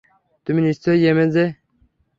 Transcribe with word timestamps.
তুমি 0.47 0.59
নিশ্চয়ই 0.61 1.03
এমজে! 1.03 1.45